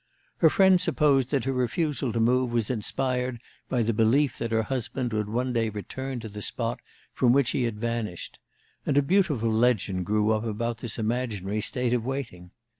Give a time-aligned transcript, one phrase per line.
[0.37, 3.37] Her friends supposed that her refusal to move was inspired
[3.69, 6.79] by the belief that her husband would one day return to the spot
[7.13, 8.39] from which he had vanished,
[8.83, 12.49] and a beautiful legend grew up about this imaginary state of waiting.